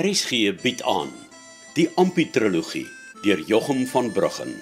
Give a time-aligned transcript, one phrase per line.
[0.00, 1.10] RSG bied aan
[1.76, 2.86] die Ampi-trilogie
[3.20, 4.54] deur Jochum van Bruggen.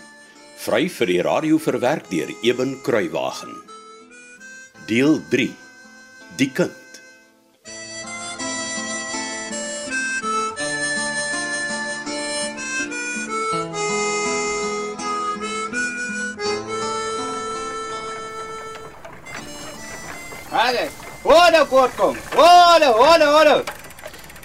[0.58, 3.54] Vry vir die radio verwerk deur Eben Kruiwagen.
[4.90, 5.46] Deel 3.
[6.42, 6.74] Die kind.
[20.50, 20.88] Hade.
[21.22, 22.16] Hoorde kort kom.
[22.34, 23.77] Hoorde, hoorde, hoorde.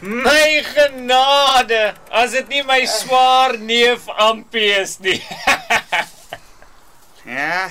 [0.03, 5.21] My genade, as dit nie my swaar neef Ampie is nie.
[7.23, 7.70] Ja.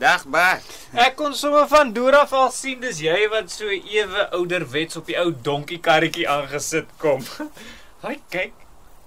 [0.00, 0.64] Dag Bart.
[0.96, 5.10] Ek kon sommer van deur af al sien dis jy wat so ewe ouderwets op
[5.10, 7.20] die ou donkiekarretjie aangesit kom.
[8.06, 8.54] Haai kyk.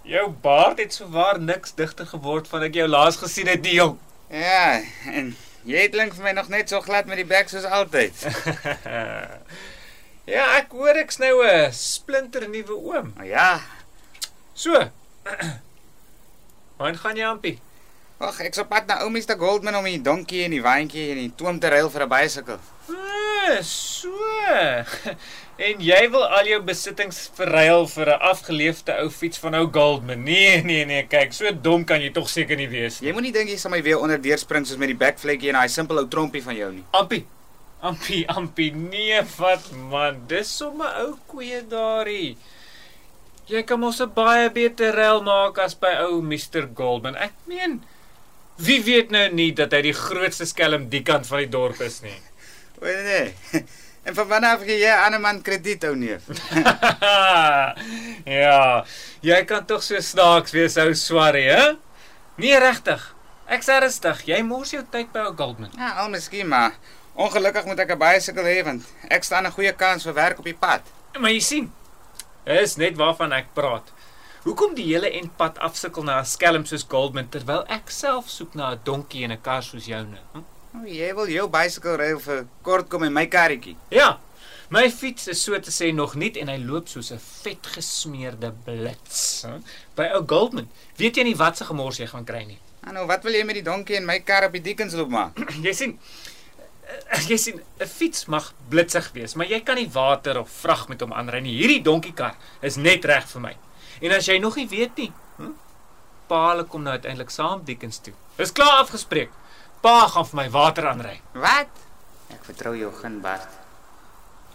[0.06, 3.80] Jou baard het so waar niks digter geword van ek jou laas gesien het die
[3.80, 3.98] jong.
[4.30, 5.34] Ja, en
[5.66, 8.14] jy klink vir my nog net so glad met die bek soos altyd.
[10.26, 13.14] ja, ek hoor ek's nou 'n splinter nuwe oom.
[13.16, 13.62] Maar ja,
[14.54, 14.78] So.
[16.78, 17.60] Waar gaan jy Ampie?
[18.24, 21.18] ag ek's op pad na ou Mr Goldman om die donkie en die wyntjie en
[21.20, 22.60] die toom te ruil vir 'n bicycle.
[22.88, 24.14] Ah, so.
[25.64, 30.24] En jy wil al jou besittings verruil vir 'n afgeleefde ou fiets van ou Goldman.
[30.24, 33.10] Nee, nee, nee, kyk, so dom kan jy tog seker nie wees nie.
[33.10, 35.70] Jy moenie dink jy sal my weer onderdeur spring soos met die bekvlekkie en daai
[35.70, 36.84] simpel ou trompie van jou nie.
[36.92, 37.26] Ampie.
[37.84, 42.38] Ampie, Ampie, nee, wat man, dis sommer ou koeie daarie.
[43.52, 47.20] Jy kan mos 'n baie beter ruil maak as by ou Mr Goldman.
[47.20, 47.82] Ek meen,
[48.56, 52.02] wie weet nou nie dat hy die grootste skelm die kant van die dorp is
[52.02, 52.20] nie.
[52.84, 53.34] O nee.
[54.04, 56.28] En van wanneer af gee jy 'n ander man krediet ou neef?
[58.44, 58.86] ja,
[59.22, 61.76] jy kan tog so snaaks wees ou swarrie, hè?
[62.36, 63.16] Nee, regtig.
[63.48, 64.26] Ek's ernstig.
[64.28, 65.72] Jy mors jou tyd by ou Goldman.
[65.78, 66.76] Ja, al miskien maar.
[67.14, 70.46] Ongelukkig moet ek 'n bicycle hê want ek staan 'n goeie kans vir werk op
[70.46, 70.82] die pad.
[71.20, 71.74] Maar jy sien,
[72.46, 73.92] is net waarvan ek praat.
[74.44, 78.72] Hoekom die hele endpad afsukkel na 'n skelm soos Goldman terwyl ek self soek na
[78.72, 80.18] 'n donkie en 'n kar soos joune?
[80.34, 80.44] Hm?
[80.76, 83.78] O, jy wil jou bicycle ry vir kort kom en my karretjie.
[83.90, 84.20] Ja.
[84.70, 88.52] My fiets is so te sê nog nie en hy loop soos 'n vet gesmeerde
[88.66, 89.44] blits.
[89.46, 89.62] Hm?
[89.96, 92.60] By ou Goldman, weet jy nie wat se gemors jy gaan kry nie.
[92.92, 95.40] Nou wat wil jy met die donkie en my kar op die Dickensloop maak?
[95.66, 95.94] Jy sien,
[97.30, 101.02] jy sien 'n fiets mag blitsig wees, maar jy kan nie water of vrag met
[101.02, 101.56] hom aanry nie.
[101.58, 103.56] Hierdie donkiekar is net reg vir my.
[104.02, 105.54] En as jy nog nie weet nie, hm?
[106.28, 108.14] Pa hulle kom nou uiteindelik saam Dickens toe.
[108.38, 109.30] Dis klaar afgespreek.
[109.82, 111.22] Pa gaan vir my water aanry.
[111.34, 111.70] Wat?
[112.30, 113.50] Ek vertrou jou geen Bart.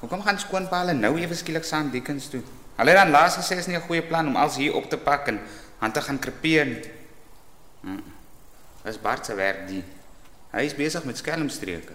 [0.00, 2.42] Hoekom gaan skoonpa hulle nou ewe skielik saam Dickens toe?
[2.78, 4.96] Hulle het dan laas gesê is nie 'n goeie plan om als hier op te
[4.96, 5.40] pak en
[5.78, 6.90] aan te gaan krepeer nie.
[7.82, 8.02] Hm.
[8.84, 9.84] Dis Bart se werk die.
[10.52, 11.92] Hy is besig met skelmstreke.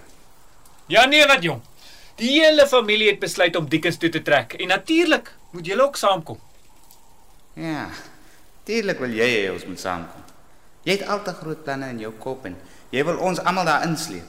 [0.91, 1.61] Ja nee, wat jong.
[2.19, 5.95] Die hele familie het besluit om Dickens toe te trek en natuurlik moet julle ook
[5.97, 6.39] saamkom.
[7.53, 7.87] Ja.
[8.63, 10.21] Tuurlik wil jy hê ons moet saamkom.
[10.83, 12.55] Jy het al te groot planne in jou kop en
[12.93, 14.27] jy wil ons almal daar insleep.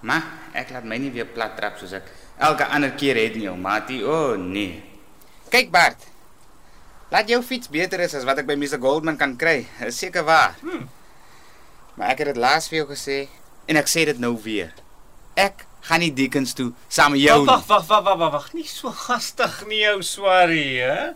[0.00, 0.24] Maar
[0.56, 2.08] ek laat my nie weer plat trap soos ek
[2.40, 4.00] elke ander keer het nie, ou maatie.
[4.04, 4.80] O oh, nee.
[5.52, 6.06] Kyk Bart.
[7.10, 9.66] Laat jou fiets beter is as wat ek by Mr Goldman kan kry.
[9.84, 10.56] Is seker waar.
[10.62, 10.86] Hmm.
[11.98, 13.24] Maar ek het dit laas vir jou gesê
[13.68, 14.72] en ek sê dit nou weer.
[15.38, 17.40] Ek gaan nie Dickens toe saam met jou.
[17.46, 21.10] Wag, wag, wag, wag, wag, wag, nie so gastig nie, ou swarrie, hè?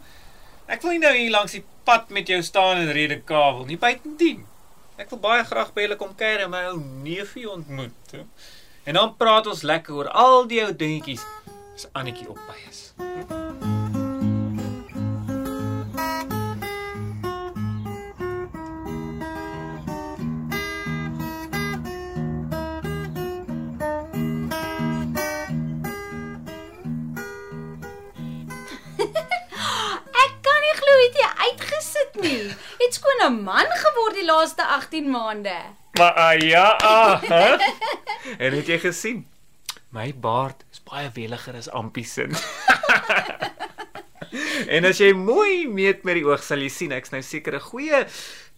[0.71, 3.79] Ek wil nie nou hier langs die pad met jou staan en rede kabel nie,
[3.81, 4.45] buitendien.
[4.97, 8.15] Ek wil baie graag by julle kom kuier en my ou neefie ontmoet.
[8.15, 8.23] Hè?
[8.87, 11.25] En dan praat ons lekker oor al die ou dingetjies
[11.75, 12.85] as Annetjie op by is.
[13.03, 13.34] Ek
[33.25, 35.57] 'n man geword die laaste 18 maande.
[35.99, 37.57] Maar uh, ja, ah, hè?
[38.45, 39.27] En het jy gesien?
[39.95, 42.27] My baard is baie weliger as Ampie se.
[44.75, 47.69] en as jy mooi meet met die oog sal jy sien ek's nou seker 'n
[47.69, 48.01] goeie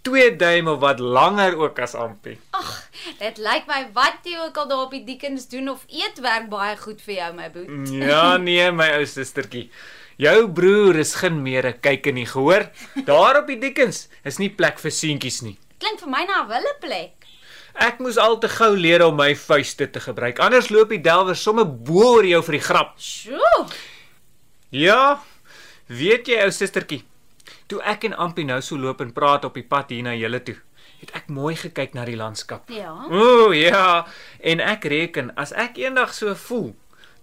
[0.08, 2.38] 2 duim of wat langer ook as Ampie.
[2.56, 6.20] Ag, dit lyk my wat jy ook al daar op die Dickens doen of eet
[6.24, 7.92] werk baie goed vir jou my boet.
[7.92, 9.68] Ja nee, my ou sustertjie.
[10.16, 12.70] Jou broer is geen meer 'n kyk in nie, gehoor?
[13.04, 15.58] Daar op die Dickens is nie plek vir seentjies nie.
[15.78, 17.12] Klink vir my na 'n wille plek.
[17.74, 20.38] Ek moes al te gou leer om my vuiste te gebruik.
[20.38, 22.94] Anders loop die delwer sommer bo oor jou vir die grap.
[22.98, 23.66] Sjoe.
[24.70, 25.20] Ja.
[25.86, 27.04] Weet jy ou sustertjie,
[27.68, 30.40] toe ek en Ampie nou so loop en praat op die pad hier na julle
[30.42, 30.56] toe,
[30.98, 32.70] het ek mooi gekyk na die landskap.
[32.70, 33.06] Ja.
[33.10, 34.06] Ooh, ja.
[34.40, 36.74] En ek reken as ek eendag so voel,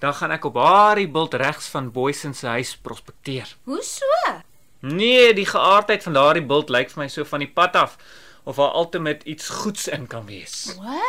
[0.03, 3.47] dan gaan ek op daardie bult regs van Boysen se huis prospekteer.
[3.63, 4.05] Hoe so?
[4.83, 7.95] Nee, die geaardheid van daardie bult lyk vir my so van die pad af
[8.43, 10.75] of haar met iets goeds in kan wees.
[10.75, 10.99] O,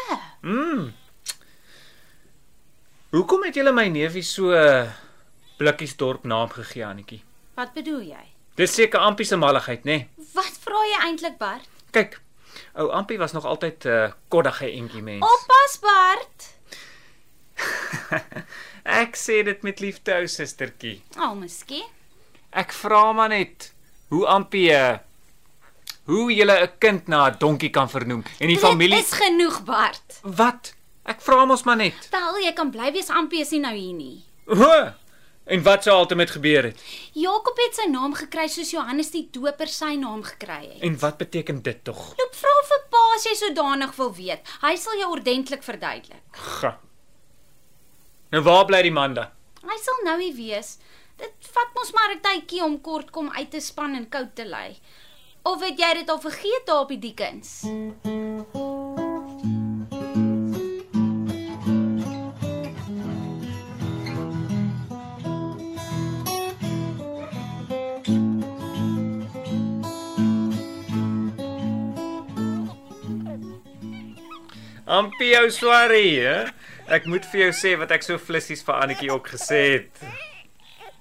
[0.43, 0.93] Mm.
[3.11, 4.91] Hoekom het julle my neefie so eh,
[5.59, 7.23] Blikkiesdorp naam gegee, Annetjie?
[7.55, 8.25] wat bedoel jy?
[8.59, 9.97] Dis seker Ampie se malligheid, nê?
[9.99, 10.27] Nee?
[10.35, 11.69] Wat vra jy eintlik, Bart?
[11.95, 12.21] Kyk,
[12.75, 15.23] ou Ampie was nog altyd 'n uh, koddige entjie mens.
[15.27, 16.39] Oppas, Bart.
[18.85, 20.99] Ek sê dit met liefde, ou sustertjie.
[21.17, 21.87] O, oh, miskien.
[22.53, 23.73] Ek vra maar net
[24.13, 24.99] hoe Ampie uh,
[26.07, 29.65] hoe jy 'n kind na 'n donkie kan vernoem en die familie Dit is genoeg,
[29.65, 30.21] Bart.
[30.23, 30.75] Wat?
[31.05, 31.97] Ek vra mos maar net.
[32.11, 34.23] Tel, jy kan bly wees Ampie is nie nou hier nie.
[34.47, 34.93] O,
[35.47, 36.81] en wat sou altyd gebeur het?
[37.13, 40.83] Jakob het sy naam gekry soos Johannes die Doper sy naam gekry het.
[40.83, 42.15] En wat beteken dit tog?
[42.19, 44.41] Loop vra vir pa as jy sodanig wil weet.
[44.61, 46.23] Hy sal jou ordentlik verduidelik.
[46.33, 46.79] Ga.
[48.35, 49.31] Nou waar bly die man dan?
[49.63, 50.73] Hy sal nou hier wees.
[51.23, 54.43] Dit vat mos maar 'n tydjie om kort kom uit te span en koud te
[54.43, 54.75] lê.
[55.43, 57.63] Of het jy dit al vergeet daar op die diekens?
[74.85, 76.64] Ampie ou swarie, hè?
[76.89, 80.03] Ek moet vir jou sê wat ek so flissies vir Annetjie ook gesê het.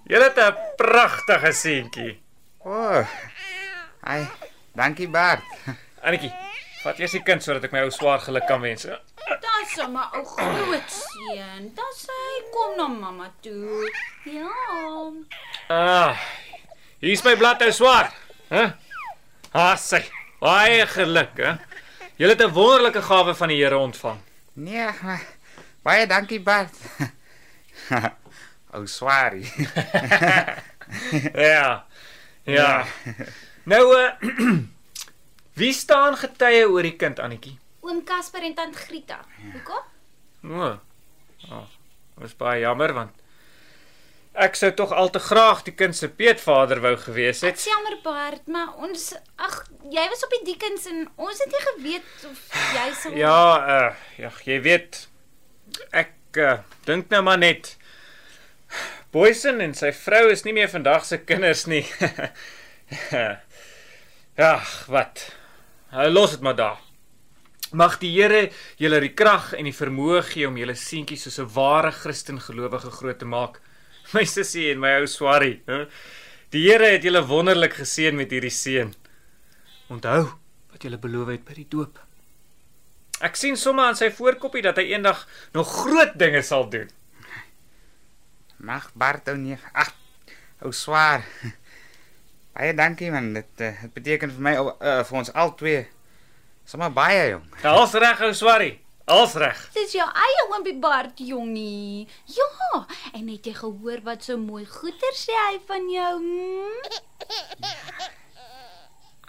[0.07, 2.19] Jy het 'n pragtige seentjie.
[2.63, 2.71] O.
[2.71, 3.07] Oh,
[4.03, 4.27] ai,
[4.75, 5.44] dankie Bart.
[6.03, 6.31] Annetjie,
[6.83, 8.83] vat eers die kind sodat ek my ou swaar geluk kan wens.
[8.83, 11.71] Dis sommer ou groot seun.
[11.75, 13.91] Dis hy kom na mamma toe.
[14.25, 14.50] Ja.
[15.69, 16.18] Ah.
[17.00, 18.13] Hier's my blad ou swaar.
[18.50, 18.74] Hæ?
[19.53, 20.03] Ah, sê.
[20.39, 21.57] Baie geluk, hè?
[22.18, 24.19] Jy het 'n wonderlike gawe van die Here ontvang.
[24.53, 25.21] Nee, maar
[25.83, 26.75] baie dankie Bart.
[28.75, 29.47] Ou swarie.
[31.33, 31.85] Ja.
[32.45, 32.85] Ja.
[33.63, 34.12] Nou uh
[35.59, 37.56] Wie staan getuie oor die kind Annetjie?
[37.85, 39.19] Oom Casper en tant Grieta.
[39.53, 39.85] Hoekom?
[40.53, 40.69] O.
[41.50, 41.63] Oh,
[42.19, 43.19] was baie jammer want
[44.33, 47.59] ek sou tog al te graag die kind se peetvader wou gewees Dit het.
[47.62, 49.59] is jammer Bart, maar ons ag,
[49.94, 52.39] jy was op die diekens en ons het nie geweet of
[52.74, 55.03] jy sal Ja, uh ja, jy weet
[55.91, 57.75] ek uh, dink nou maar net
[59.13, 61.83] Boysen en sy vrou is nie meer vandag se kinders nie.
[64.41, 64.55] ja,
[64.89, 65.27] wat?
[65.93, 66.79] Hy los dit maar daar.
[67.77, 68.47] Mag die Here
[68.81, 72.89] julle die krag en die vermoë gee om julle seentjie soos 'n ware Christen gelowige
[72.89, 73.61] groot te maak.
[74.13, 75.85] My sussie en my ou swarie, hè?
[76.49, 78.95] Die Here het julle wonderlik geseën met hierdie seun.
[79.89, 80.33] Onthou
[80.73, 82.01] wat julle beloof het by die doop.
[83.23, 85.23] Ek sien sommer aan sy voorkoppie dat hy eendag
[85.55, 86.89] nog groot dinge sal doen.
[88.63, 89.55] Mag Bart ou nie.
[89.71, 89.93] Ag,
[90.63, 91.23] ou swaar.
[92.53, 93.31] Baie dankie man.
[93.35, 95.77] Dit uh, dit beteken vir my uh, vir ons albei
[96.67, 97.47] sommer baie jong.
[97.73, 98.75] Als reg ou swarie.
[99.05, 99.59] Als reg.
[99.75, 102.07] Dis jou eie oompie Bart, jongie.
[102.31, 106.13] Ja, en het jy gehoor wat so mooi goeie sê hy van jou?
[106.23, 106.79] Hmm?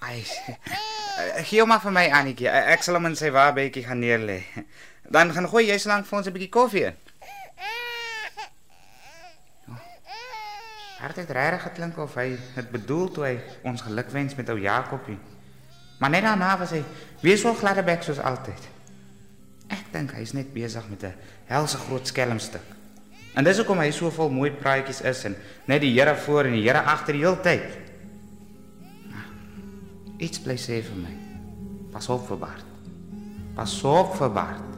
[0.05, 0.23] Ai.
[1.45, 2.49] Gee hom maar vir my Annetjie.
[2.49, 4.43] Ek sal hom in sy waarbetjie gaan neerlê.
[5.15, 6.97] Dan gaan gooi jy slank vir ons 'n bietjie koffie in.
[10.99, 15.19] Hart het regtig geklink of hy het bedoel toe hy ons gelukwens met ou Jakobie.
[16.01, 16.83] Maar net daarna was hy
[17.21, 18.69] weer so gladdebek soos altyd.
[19.69, 21.15] Ek dink hy's net besig met 'n
[21.47, 22.65] helse groot skelmstuk.
[23.35, 26.53] En dis hoekom hy so vol mooi praatjies is en net die Here voor en
[26.53, 27.84] die Here agter die hele tyd.
[30.23, 31.15] Iets bly sê vir my.
[31.91, 32.71] Pas op vir Bart.
[33.57, 34.71] Pas op vir Bart.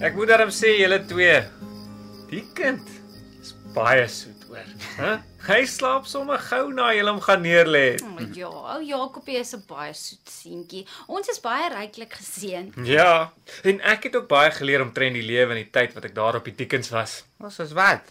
[0.00, 1.34] Ek moet daarom sê julle twee.
[2.30, 2.86] Die kind
[3.42, 4.70] is baie soet hoor.
[4.96, 5.18] Hæ?
[5.40, 7.96] Hy slaap sommer gou na jy hom gaan neerlê.
[8.04, 10.86] Oh, ja, ou Jakobie is 'n baie soet seentjie.
[11.08, 12.72] Ons is baie ryklik geseën.
[12.84, 13.32] Ja,
[13.64, 16.36] en ek het ook baie geleer omtrent die lewe in die tyd wat ek daar
[16.36, 17.24] op die diekens was.
[17.38, 18.02] Wat is wat?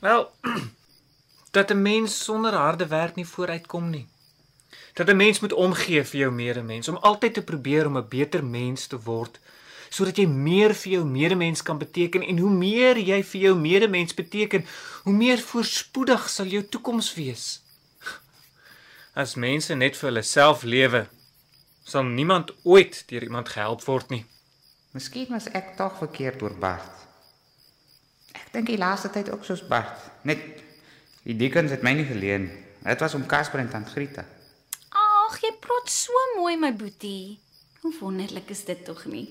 [0.00, 0.30] Wel,
[1.56, 4.08] dat 'n mens sonder harde werk nie vooruitkom nie.
[4.94, 8.44] Dat 'n mens moet omgee vir jou medemens, om altyd te probeer om 'n beter
[8.44, 9.38] mens te word,
[9.90, 14.14] sodat jy meer vir jou medemens kan beteken en hoe meer jy vir jou medemens
[14.14, 14.66] beteken,
[15.04, 17.46] hoe meer voorspoedig sal jou toekoms wees.
[19.18, 21.06] As mense net vir hulle self lewe,
[21.88, 24.24] sal niemand ooit deur iemand gehelp word nie.
[24.94, 27.04] Miskien was ek tog verkeerd oor Bart.
[28.36, 30.06] Ek dink die laaste tyd ook soos Bart.
[30.28, 30.40] Net
[31.26, 32.48] die dikkens het my nie geleen.
[32.84, 34.24] Dit was om Casper en Tant Grieta.
[34.94, 37.38] Ag, jy praat so mooi my boetie.
[37.82, 39.26] Hoe wonderlik is dit tog nie?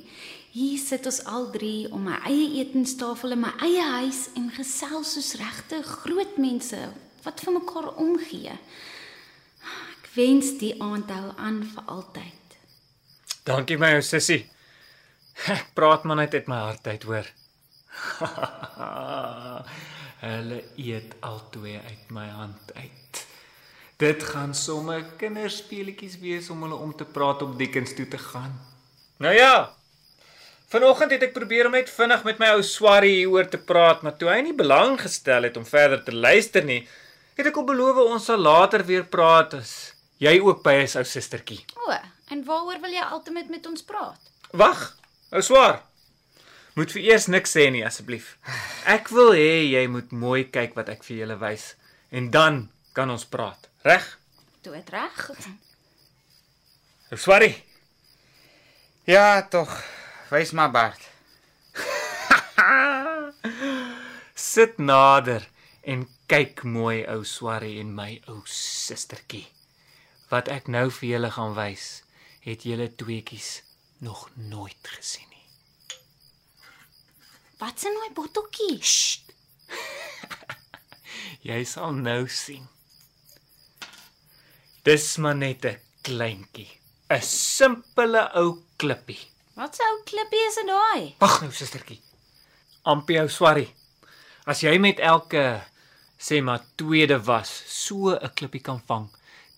[0.58, 5.12] Hier sit ons al drie om my eie etenstafel in my eie huis en gesels
[5.14, 6.80] soos regte groot mense
[7.22, 8.56] wat vir mekaar omgee.
[9.92, 12.58] Ek wens die aand hou aan vir altyd.
[13.46, 14.48] Dankie my ou sussie.
[15.54, 17.30] Ek praat maar net uit my hart uit, hoor.
[20.26, 23.26] Hulle eet altoe uit my hand uit.
[24.02, 28.58] Dit gaan sommer kinderspeletjies wees om hulle om te praat op Dickens toe te gaan.
[29.22, 29.77] Nou ja.
[30.68, 34.18] Vanoggend het ek probeer om net vinnig met my ou Swarrie hieroor te praat, maar
[34.20, 36.82] toe hy nie belang gestel het om verder te luister nie,
[37.40, 39.72] het ek hom beloof ons sal later weer praat as
[40.20, 41.62] jy ook by is ou sustertjie.
[41.88, 41.96] O,
[42.36, 44.20] en waaroor wil jy altyd met ons praat?
[44.52, 44.82] Wag,
[45.32, 45.86] ou Swar.
[46.76, 48.34] Moet vir eers niks sê nie asseblief.
[48.92, 51.78] Ek wil hê jy moet mooi kyk wat ek vir julle wys
[52.12, 53.70] en dan kan ons praat.
[53.88, 54.04] Reg?
[54.68, 55.30] Dood reg.
[57.16, 57.56] Ou Swarrie.
[59.08, 59.72] Ja, tog.
[60.30, 61.10] Wys maar Bart.
[64.34, 65.48] Sit nader
[65.88, 69.46] en kyk mooi ou Swarrie en my ou sustertjie.
[70.28, 72.04] Wat ek nou vir julle gaan wys,
[72.44, 73.62] het julle tweetjies
[74.04, 75.48] nog nooit gesien nie.
[77.64, 78.84] Wat 'n mooi botteltjie.
[81.50, 82.68] Jy sal nou sien.
[84.84, 86.72] Dis maar net 'n kleintjie,
[87.10, 89.37] 'n simpele ou klippie.
[89.58, 91.16] Wat 'n ou klippie is dit daai?
[91.18, 91.98] Wag nou, sustertjie.
[92.86, 93.72] Ampie ou Swarrie.
[94.46, 95.64] As jy met elke
[96.28, 99.08] sê maar tweede was so 'n klippie kan vang,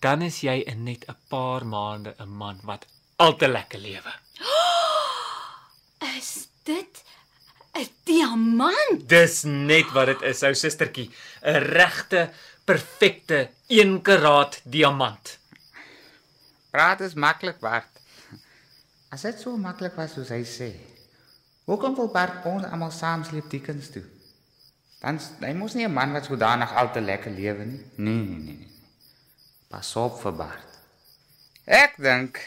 [0.00, 4.12] dan is jy in net 'n paar maande 'n man wat al te lekker lewe.
[6.16, 7.04] Is dit
[7.76, 9.08] 'n diamant?
[9.08, 11.10] Dis net wat dit is, ou sustertjie,
[11.42, 12.32] 'n regte,
[12.64, 15.38] perfekte 1 karaat diamant.
[16.70, 17.99] Praat is maklik, Bart.
[19.10, 20.68] As dit so maklik was soos hy sê.
[21.66, 24.04] Hoekom wil Bart ons almal saam sleep Dickens toe?
[25.02, 27.82] Dan hy mos nie 'n man wat sodanig al te lekker lewe nie.
[27.96, 28.72] Nee, nee, nee, nee.
[29.68, 30.68] Pas op vir Bart.
[31.66, 32.38] Ek dink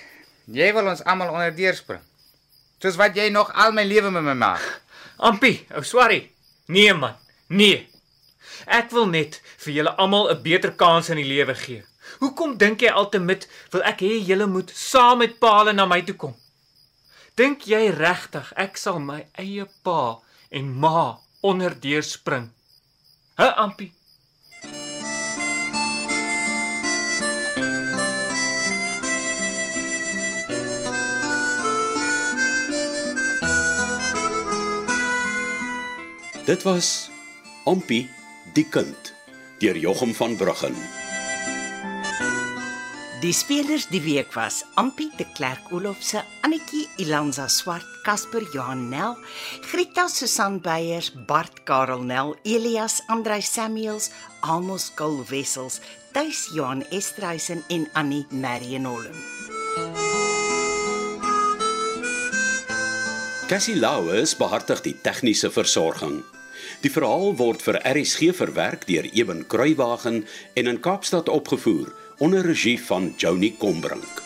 [0.46, 2.03] jy wil ons almal onderdeur spring.
[2.79, 4.63] Soos wat jy nog al my lewe met my maak.
[5.27, 6.32] Ampie, ou Swarrie.
[6.67, 7.15] Nee man,
[7.48, 7.89] nee.
[8.65, 11.84] Ek wil net vir julle almal 'n beter kans in die lewe gee.
[12.20, 16.15] Hoekom dink jy altyd wil ek hê julle moet saam met Paul na my toe
[16.15, 16.36] kom?
[17.33, 20.21] Dink jy regtig ek sal my eie pa
[20.53, 22.51] en ma onderdeur spring?
[23.41, 23.89] Hæ, Ampie?
[36.45, 37.09] Dit was
[37.65, 38.09] Ompie
[38.53, 39.15] die kind
[39.57, 41.02] deur Jochum van Bruggen.
[43.24, 49.15] Die spelers die week was Ampie de Klerk Olofse, Annetjie Ilanza Swart, Casper Johan Nel,
[49.72, 54.12] Grita Susan Beyers, Bart Karel Nel, Elias Andrei Samuels,
[54.42, 55.80] Amos Kul Wessels,
[56.12, 59.15] Tuis Johan Estreisen en Annie Marion Holm.
[63.48, 66.25] Cassie Lauers behartig die tegniese versorging.
[66.84, 70.25] Die verhaal word vir RSG verwerk deur Eben Kruiwagen
[70.60, 74.23] en in Kaapstad opgevoer onder regie van Joni Combrink.